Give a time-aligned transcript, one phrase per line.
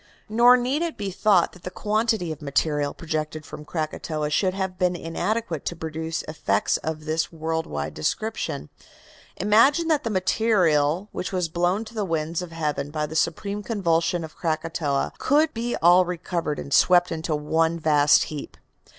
[0.27, 4.79] Nor need it be thought that the quantity of material projected from Krakatoa should have
[4.79, 8.71] been inadequate to produce effects of this world wide description.
[9.37, 13.61] Imagine that the material which was blown to the winds of heaven by the supreme
[13.61, 18.57] convulsion of Krakatoa could be all recovered and swept into one vast heap.